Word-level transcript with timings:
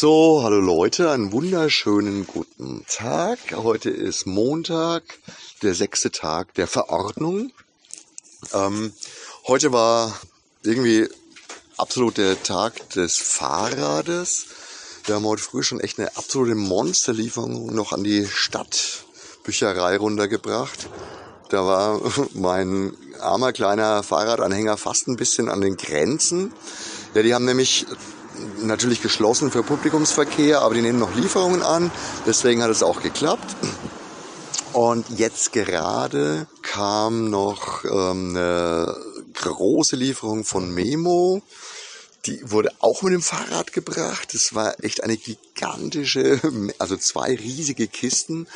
So, 0.00 0.40
hallo 0.42 0.60
Leute, 0.60 1.10
einen 1.10 1.30
wunderschönen 1.30 2.26
guten 2.26 2.86
Tag. 2.88 3.38
Heute 3.54 3.90
ist 3.90 4.24
Montag, 4.24 5.02
der 5.60 5.74
sechste 5.74 6.10
Tag 6.10 6.54
der 6.54 6.66
Verordnung. 6.66 7.52
Ähm, 8.54 8.94
heute 9.46 9.72
war 9.72 10.18
irgendwie 10.62 11.06
absolut 11.76 12.16
der 12.16 12.42
Tag 12.42 12.88
des 12.94 13.18
Fahrrades. 13.18 14.46
Wir 15.04 15.16
haben 15.16 15.26
heute 15.26 15.42
früh 15.42 15.62
schon 15.62 15.80
echt 15.80 15.98
eine 15.98 16.16
absolute 16.16 16.54
Monsterlieferung 16.54 17.74
noch 17.74 17.92
an 17.92 18.02
die 18.02 18.26
Stadtbücherei 18.26 19.98
runtergebracht. 19.98 20.88
Da 21.50 21.66
war 21.66 22.00
mein 22.32 22.96
armer 23.20 23.52
kleiner 23.52 24.02
Fahrradanhänger 24.02 24.78
fast 24.78 25.08
ein 25.08 25.16
bisschen 25.16 25.50
an 25.50 25.60
den 25.60 25.76
Grenzen. 25.76 26.54
Ja, 27.12 27.22
die 27.22 27.34
haben 27.34 27.44
nämlich 27.44 27.84
natürlich 28.62 29.02
geschlossen 29.02 29.50
für 29.50 29.62
Publikumsverkehr, 29.62 30.60
aber 30.60 30.74
die 30.74 30.82
nehmen 30.82 30.98
noch 30.98 31.14
Lieferungen 31.14 31.62
an. 31.62 31.90
Deswegen 32.26 32.62
hat 32.62 32.70
es 32.70 32.82
auch 32.82 33.02
geklappt. 33.02 33.56
Und 34.72 35.06
jetzt 35.18 35.52
gerade 35.52 36.46
kam 36.62 37.28
noch 37.28 37.84
ähm, 37.84 38.36
eine 38.36 38.96
große 39.34 39.96
Lieferung 39.96 40.44
von 40.44 40.72
Memo. 40.72 41.42
Die 42.26 42.40
wurde 42.50 42.70
auch 42.80 43.02
mit 43.02 43.12
dem 43.12 43.22
Fahrrad 43.22 43.72
gebracht. 43.72 44.34
Das 44.34 44.54
war 44.54 44.82
echt 44.84 45.02
eine 45.02 45.16
gigantische, 45.16 46.40
also 46.78 46.96
zwei 46.96 47.34
riesige 47.34 47.88
Kisten. 47.88 48.46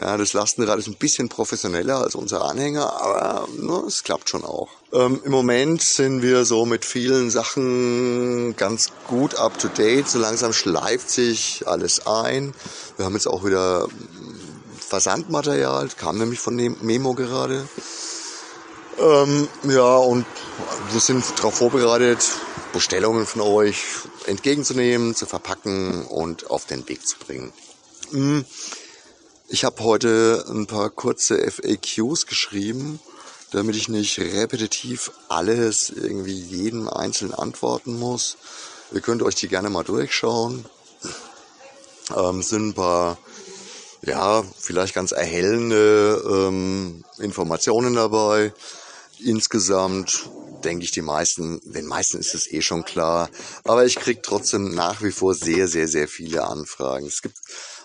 Ja, 0.00 0.16
das 0.16 0.32
Lastenrad 0.32 0.78
ist 0.78 0.88
ein 0.88 0.96
bisschen 0.96 1.28
professioneller 1.28 1.98
als 1.98 2.14
unser 2.14 2.44
Anhänger, 2.44 3.00
aber 3.00 3.46
ne, 3.56 3.84
es 3.86 4.02
klappt 4.02 4.28
schon 4.28 4.44
auch. 4.44 4.68
Ähm, 4.92 5.20
Im 5.24 5.30
Moment 5.30 5.82
sind 5.82 6.22
wir 6.22 6.44
so 6.44 6.66
mit 6.66 6.84
vielen 6.84 7.30
Sachen 7.30 8.56
ganz 8.56 8.90
gut 9.06 9.36
up 9.36 9.58
to 9.58 9.68
date. 9.68 10.08
So 10.08 10.18
langsam 10.18 10.52
schleift 10.52 11.10
sich 11.10 11.64
alles 11.66 12.06
ein. 12.06 12.54
Wir 12.96 13.04
haben 13.04 13.14
jetzt 13.14 13.28
auch 13.28 13.44
wieder 13.44 13.88
Versandmaterial, 14.80 15.88
kam 15.96 16.18
nämlich 16.18 16.40
von 16.40 16.56
dem 16.56 16.76
Memo 16.80 17.14
gerade. 17.14 17.68
Ähm, 18.98 19.48
ja, 19.64 19.96
und 19.96 20.24
wir 20.92 21.00
sind 21.00 21.24
darauf 21.36 21.54
vorbereitet, 21.54 22.24
Bestellungen 22.72 23.26
von 23.26 23.42
euch 23.42 23.82
entgegenzunehmen, 24.26 25.14
zu 25.14 25.26
verpacken 25.26 26.06
und 26.06 26.50
auf 26.50 26.66
den 26.66 26.88
Weg 26.88 27.06
zu 27.06 27.16
bringen. 27.18 27.52
Mhm. 28.10 28.44
Ich 29.48 29.62
habe 29.62 29.84
heute 29.84 30.42
ein 30.48 30.66
paar 30.66 30.88
kurze 30.88 31.38
FAQs 31.38 32.26
geschrieben, 32.26 32.98
damit 33.52 33.76
ich 33.76 33.90
nicht 33.90 34.18
repetitiv 34.18 35.12
alles 35.28 35.90
irgendwie 35.90 36.32
jedem 36.32 36.88
einzeln 36.88 37.34
antworten 37.34 37.98
muss. 37.98 38.38
Ihr 38.92 39.02
könnt 39.02 39.22
euch 39.22 39.34
die 39.34 39.48
gerne 39.48 39.68
mal 39.68 39.84
durchschauen. 39.84 40.64
Ähm, 42.16 42.42
sind 42.42 42.68
ein 42.68 42.74
paar, 42.74 43.18
ja, 44.02 44.42
vielleicht 44.58 44.94
ganz 44.94 45.12
erhellende 45.12 46.22
ähm, 46.26 47.04
Informationen 47.18 47.94
dabei. 47.94 48.54
Insgesamt 49.18 50.26
denke 50.64 50.84
ich, 50.84 50.90
die 50.90 51.02
meisten, 51.02 51.60
den 51.64 51.86
meisten 51.86 52.18
ist 52.18 52.34
es 52.34 52.50
eh 52.50 52.62
schon 52.62 52.84
klar. 52.84 53.28
Aber 53.64 53.84
ich 53.84 53.96
kriege 53.96 54.22
trotzdem 54.22 54.74
nach 54.74 55.02
wie 55.02 55.12
vor 55.12 55.34
sehr, 55.34 55.68
sehr, 55.68 55.86
sehr 55.86 56.08
viele 56.08 56.44
Anfragen. 56.44 57.06
Es 57.06 57.20
gibt 57.20 57.36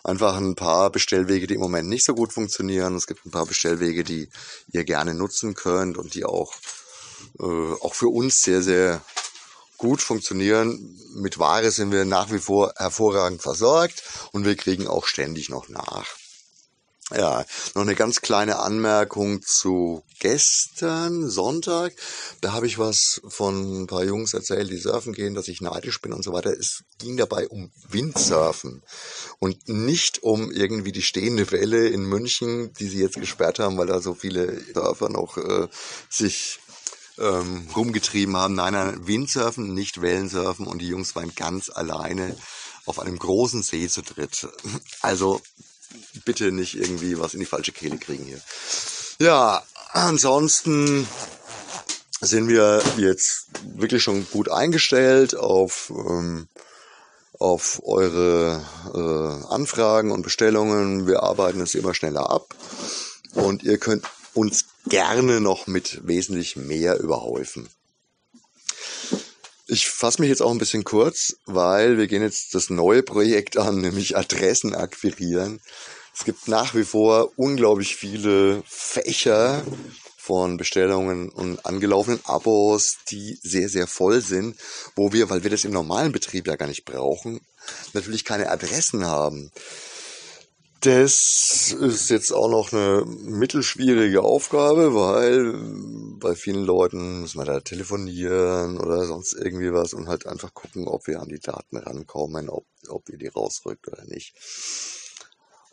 einfach 0.04 0.36
ein 0.36 0.56
paar 0.56 0.90
Bestellwege, 0.90 1.48
die 1.48 1.56
im 1.56 1.62
Moment 1.62 1.90
nicht 1.90 2.06
so 2.06 2.14
gut 2.14 2.34
funktionieren. 2.34 2.96
Es 2.96 3.08
gibt 3.08 3.26
ein 3.26 3.32
paar 3.32 3.46
Bestellwege, 3.46 4.04
die 4.04 4.30
ihr 4.72 4.84
gerne 4.84 5.14
nutzen 5.14 5.54
könnt 5.54 5.98
und 5.98 6.14
die 6.14 6.26
auch, 6.26 6.54
äh, 7.40 7.74
auch 7.82 7.94
für 7.94 8.10
uns 8.10 8.42
sehr, 8.42 8.62
sehr 8.62 9.02
gut 9.78 10.02
funktionieren. 10.02 10.98
Mit 11.16 11.40
Ware 11.40 11.72
sind 11.72 11.92
wir 11.92 12.06
nach 12.06 12.32
wie 12.32 12.40
vor 12.40 12.74
hervorragend 12.78 13.42
versorgt 13.42 14.04
und 14.32 14.46
wir 14.46 14.56
kriegen 14.56 14.88
auch 14.88 15.08
ständig 15.08 15.50
noch 15.50 15.70
nach. 15.70 16.19
Ja, 17.16 17.44
noch 17.74 17.82
eine 17.82 17.96
ganz 17.96 18.22
kleine 18.22 18.60
Anmerkung 18.60 19.42
zu 19.42 20.04
gestern, 20.20 21.28
Sonntag. 21.28 21.94
Da 22.42 22.54
habe 22.54 22.68
ich 22.68 22.78
was 22.78 23.20
von 23.28 23.82
ein 23.82 23.88
paar 23.88 24.04
Jungs 24.04 24.36
erzählt, 24.36 24.70
die 24.70 24.78
surfen 24.78 25.14
gehen, 25.14 25.34
dass 25.34 25.48
ich 25.48 25.60
neidisch 25.60 26.02
bin 26.02 26.14
und 26.14 26.24
so 26.24 26.34
weiter. 26.34 26.52
Es 26.52 26.84
ging 27.00 27.18
dabei 27.18 27.48
um 27.48 27.72
Windsurfen 27.90 28.84
und 29.40 29.68
nicht 29.68 30.22
um 30.22 30.52
irgendwie 30.52 30.92
die 30.92 31.02
stehende 31.02 31.52
Welle 31.52 31.88
in 31.88 32.04
München, 32.04 32.74
die 32.74 32.88
sie 32.88 33.00
jetzt 33.00 33.20
gesperrt 33.20 33.58
haben, 33.58 33.78
weil 33.80 33.88
da 33.88 34.02
so 34.02 34.14
viele 34.14 34.62
Surfer 34.74 35.10
noch 35.10 35.38
äh, 35.38 35.68
sich 36.10 36.60
ähm, 37.18 37.68
rumgetrieben 37.76 38.38
haben. 38.38 38.54
Nein, 38.54 38.74
nein, 38.74 39.08
Windsurfen, 39.08 39.74
nicht 39.74 40.02
Wellensurfen 40.02 40.68
und 40.68 40.80
die 40.80 40.88
Jungs 40.88 41.16
waren 41.16 41.34
ganz 41.34 41.72
alleine 41.72 42.36
auf 42.86 43.00
einem 43.00 43.18
großen 43.18 43.64
See 43.64 43.88
zu 43.88 44.04
dritt. 44.04 44.48
Also 45.02 45.42
bitte 46.26 46.52
nicht 46.52 46.76
irgendwie 46.76 47.20
was 47.20 47.34
in 47.34 47.40
die 47.40 47.46
falsche 47.46 47.72
Kehle 47.72 47.98
kriegen 47.98 48.26
hier. 48.26 48.42
Ja, 49.20 49.64
ansonsten 49.92 51.08
sind 52.22 52.48
wir 52.48 52.82
jetzt 52.98 53.48
wirklich 53.76 54.04
schon 54.04 54.28
gut 54.30 54.50
eingestellt 54.50 55.36
auf, 55.36 55.92
ähm, 55.96 56.48
auf 57.38 57.82
eure 57.86 58.66
äh, 58.94 59.54
Anfragen 59.54 60.12
und 60.12 60.22
Bestellungen. 60.22 61.08
Wir 61.08 61.24
arbeiten 61.24 61.62
es 61.62 61.76
immer 61.76 61.94
schneller 61.94 62.30
ab 62.30 62.56
und 63.34 63.64
ihr 63.64 63.78
könnt 63.78 64.06
uns 64.34 64.66
gerne 64.88 65.40
noch 65.40 65.68
mit 65.68 66.06
wesentlich 66.08 66.56
mehr 66.56 67.00
überhäufen. 67.00 67.70
Ich 69.72 69.88
fasse 69.88 70.20
mich 70.20 70.30
jetzt 70.30 70.42
auch 70.42 70.50
ein 70.50 70.58
bisschen 70.58 70.84
kurz, 70.84 71.36
weil 71.46 72.00
wir 72.00 72.08
gehen 72.08 72.24
jetzt 72.24 72.56
das 72.56 72.72
neue 72.72 73.04
Projekt 73.04 73.56
an, 73.56 73.82
nämlich 73.82 74.18
Adressen 74.18 74.74
akquirieren. 74.74 75.62
Es 76.12 76.26
gibt 76.26 76.48
nach 76.48 76.74
wie 76.74 76.84
vor 76.84 77.32
unglaublich 77.36 77.96
viele 77.96 78.64
Fächer 78.66 79.64
von 80.18 80.58
Bestellungen 80.58 81.30
und 81.30 81.68
angelaufenen 81.68 82.20
Abos, 82.24 82.98
die 83.12 83.38
sehr, 83.44 83.70
sehr 83.70 83.86
voll 83.86 84.22
sind, 84.22 84.58
wo 84.96 85.14
wir, 85.14 85.30
weil 85.30 85.44
wir 85.44 85.52
das 85.52 85.66
im 85.66 85.72
normalen 85.72 86.12
Betrieb 86.12 86.48
ja 86.48 86.56
gar 86.56 86.68
nicht 86.68 86.86
brauchen, 86.86 87.40
natürlich 87.94 88.26
keine 88.26 88.50
Adressen 88.50 89.06
haben. 89.06 89.52
Das 90.82 91.76
ist 91.78 92.10
jetzt 92.10 92.32
auch 92.32 92.50
noch 92.50 92.72
eine 92.72 93.04
mittelschwierige 93.06 94.22
Aufgabe, 94.22 94.96
weil 94.96 95.54
bei 96.20 96.36
vielen 96.36 96.64
Leuten 96.64 97.22
müssen 97.22 97.40
wir 97.40 97.46
da 97.46 97.60
telefonieren 97.60 98.80
oder 98.80 99.06
sonst 99.06 99.34
irgendwie 99.34 99.74
was 99.74 99.94
und 99.94 100.08
halt 100.08 100.26
einfach 100.26 100.54
gucken, 100.54 100.88
ob 100.88 101.08
wir 101.08 101.20
an 101.20 101.28
die 101.28 101.40
Daten 101.40 101.76
rankommen, 101.76 102.50
ob, 102.50 102.66
ob 102.88 103.10
ihr 103.10 103.18
die 103.18 103.28
rausrückt 103.28 103.90
oder 103.90 104.06
nicht. 104.06 104.34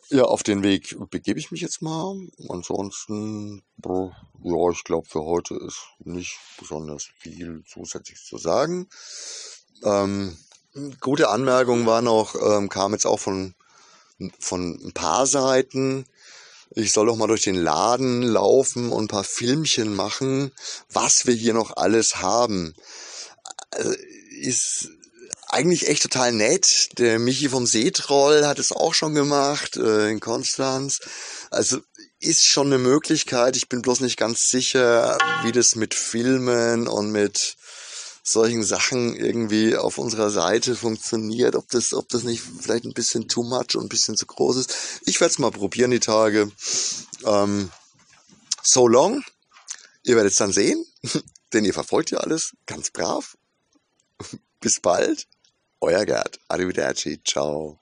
Ja, 0.08 0.24
auf 0.24 0.42
den 0.42 0.64
Weg 0.64 0.96
begebe 1.10 1.38
ich 1.38 1.52
mich 1.52 1.60
jetzt 1.60 1.82
mal. 1.82 2.16
Ansonsten, 2.48 3.62
ja, 3.84 4.70
ich 4.70 4.82
glaube, 4.82 5.08
für 5.08 5.24
heute 5.24 5.54
ist 5.54 5.82
nicht 6.00 6.36
besonders 6.58 7.04
viel 7.18 7.62
zusätzlich 7.66 8.24
zu 8.24 8.38
sagen. 8.38 8.88
Ähm, 9.84 10.36
gute 11.00 11.28
Anmerkung 11.28 11.86
war 11.86 12.02
noch, 12.02 12.34
ähm, 12.34 12.68
kam 12.68 12.92
jetzt 12.92 13.06
auch 13.06 13.20
von 13.20 13.54
von 14.38 14.78
ein 14.84 14.92
paar 14.92 15.26
Seiten. 15.26 16.06
Ich 16.70 16.92
soll 16.92 17.06
doch 17.06 17.16
mal 17.16 17.28
durch 17.28 17.42
den 17.42 17.56
Laden 17.56 18.22
laufen 18.22 18.90
und 18.90 19.04
ein 19.04 19.08
paar 19.08 19.24
Filmchen 19.24 19.94
machen, 19.94 20.52
was 20.90 21.26
wir 21.26 21.34
hier 21.34 21.54
noch 21.54 21.76
alles 21.76 22.16
haben. 22.16 22.74
Also, 23.70 23.94
ist 24.40 24.90
eigentlich 25.48 25.88
echt 25.88 26.02
total 26.02 26.32
nett. 26.32 26.98
Der 26.98 27.18
Michi 27.18 27.48
vom 27.48 27.66
Seetroll 27.66 28.46
hat 28.46 28.58
es 28.58 28.72
auch 28.72 28.94
schon 28.94 29.14
gemacht 29.14 29.76
äh, 29.76 30.10
in 30.10 30.20
Konstanz. 30.20 31.00
Also 31.50 31.80
ist 32.18 32.44
schon 32.44 32.66
eine 32.66 32.78
Möglichkeit. 32.78 33.56
Ich 33.56 33.68
bin 33.68 33.82
bloß 33.82 34.00
nicht 34.00 34.18
ganz 34.18 34.48
sicher, 34.48 35.18
wie 35.44 35.52
das 35.52 35.76
mit 35.76 35.94
Filmen 35.94 36.88
und 36.88 37.10
mit 37.12 37.56
solchen 38.28 38.64
Sachen 38.64 39.14
irgendwie 39.14 39.76
auf 39.76 39.98
unserer 39.98 40.30
Seite 40.30 40.74
funktioniert, 40.74 41.54
ob 41.54 41.68
das, 41.68 41.94
ob 41.94 42.08
das 42.08 42.24
nicht 42.24 42.42
vielleicht 42.42 42.84
ein 42.84 42.92
bisschen 42.92 43.28
too 43.28 43.44
much 43.44 43.76
und 43.76 43.84
ein 43.84 43.88
bisschen 43.88 44.16
zu 44.16 44.26
groß 44.26 44.56
ist. 44.56 44.74
Ich 45.06 45.20
werde 45.20 45.30
es 45.30 45.38
mal 45.38 45.52
probieren 45.52 45.92
die 45.92 46.00
Tage. 46.00 46.50
Ähm, 47.24 47.70
so 48.62 48.88
long. 48.88 49.22
Ihr 50.02 50.16
werdet 50.16 50.32
es 50.32 50.38
dann 50.38 50.52
sehen, 50.52 50.84
denn 51.52 51.64
ihr 51.64 51.74
verfolgt 51.74 52.10
ja 52.10 52.18
alles 52.18 52.56
ganz 52.66 52.90
brav. 52.90 53.36
Bis 54.60 54.80
bald. 54.80 55.28
Euer 55.80 56.04
Gerd. 56.04 56.40
Arrivederci. 56.48 57.20
Ciao. 57.24 57.78